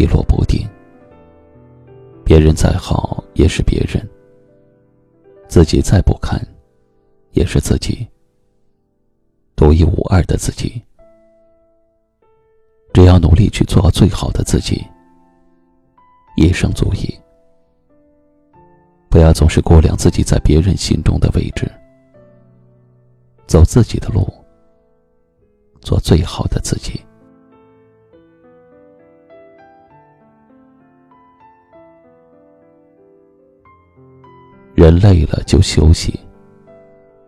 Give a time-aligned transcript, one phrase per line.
[0.00, 0.66] 起落不定，
[2.24, 4.02] 别人再好也是别人，
[5.46, 6.40] 自己再不堪
[7.32, 8.08] 也是自己，
[9.54, 10.82] 独一无二的自己。
[12.94, 14.82] 只要努力去做最好的自己，
[16.34, 17.14] 一生足矣。
[19.10, 21.70] 不要总是估量自己在别人心中的位置，
[23.46, 24.26] 走自己的路，
[25.82, 26.98] 做最好的自己。
[34.90, 36.18] 人累了就休息，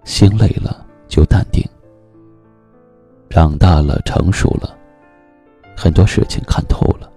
[0.03, 1.65] 心累了就淡定。
[3.31, 4.77] 长大了，成熟了，
[5.77, 7.09] 很多事情看透了。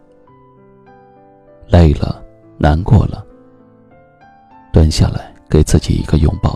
[1.65, 2.23] 累了，
[2.59, 3.25] 难过了，
[4.71, 6.55] 蹲下来给自己一个拥抱。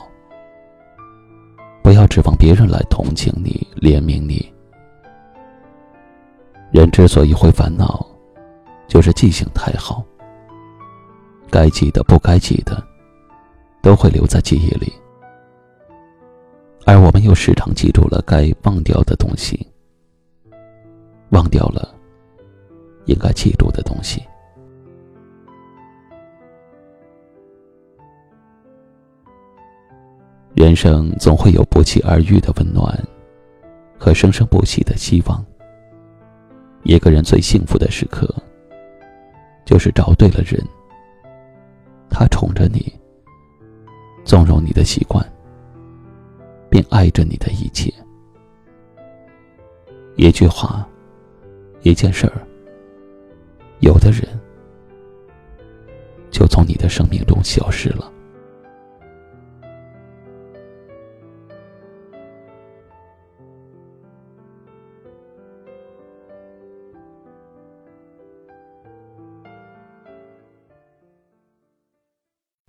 [1.81, 4.53] 不要指望别人来同情你、怜悯你。
[6.71, 8.05] 人之所以会烦恼，
[8.87, 10.03] 就是记性太好，
[11.49, 12.87] 该记的不该记的。
[13.81, 14.93] 都会留在记忆里，
[16.85, 19.65] 而我们又时常记住了该忘掉的东西，
[21.29, 21.95] 忘掉了
[23.05, 24.21] 应该记住的东西。
[30.55, 33.01] 人生总会有不期而遇的温暖，
[33.97, 35.43] 和生生不息的希望。
[36.83, 38.27] 一个人最幸福的时刻，
[39.63, 40.61] 就是找对了人，
[42.09, 42.98] 他宠着你。
[44.79, 45.21] 的习惯，
[46.69, 47.93] 并爱着你的一切。
[50.15, 50.87] 一句话，
[51.81, 52.47] 一件事儿，
[53.81, 54.21] 有的人
[56.31, 58.09] 就从你的生命中消失了。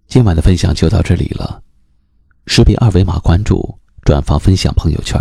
[0.08, 1.62] 今晚的分享就到这里了，
[2.52, 5.16] 识别二维码关注、转发、分享朋友圈，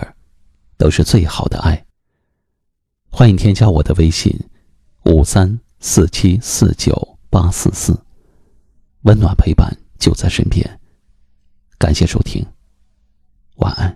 [0.78, 1.86] 都是最好的爱。
[3.12, 4.36] 欢迎添加我的微信：
[5.04, 7.96] 五三四七四九八四四，
[9.04, 10.80] 温暖陪伴就在身边。
[11.78, 12.44] 感谢收听，
[13.58, 13.96] 晚安。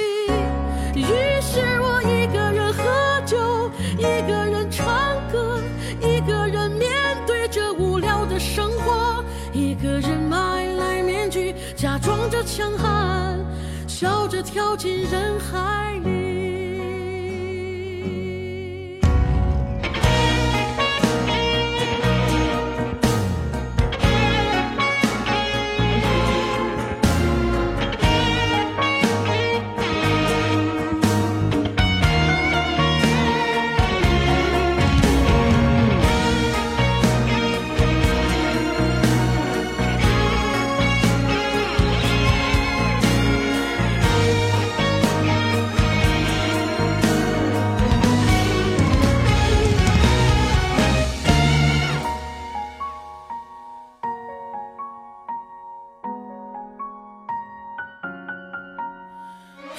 [12.43, 13.39] 强悍
[13.87, 16.20] 笑着跳进人海里。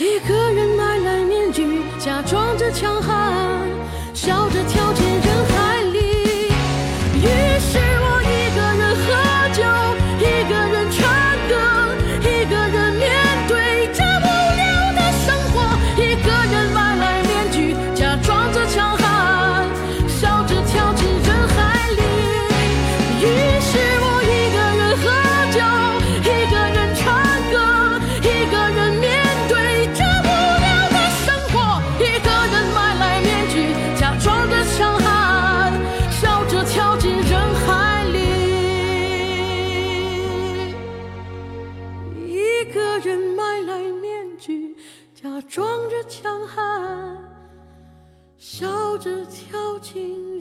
[0.02, 3.70] 一个人买来面具假装着强悍
[4.12, 5.21] 笑着跳进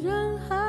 [0.01, 0.60] 人海